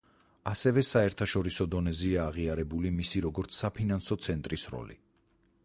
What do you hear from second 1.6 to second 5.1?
დონეზეა აღიარებული მისი, როგორც საფინანსო ცენტრის როლი.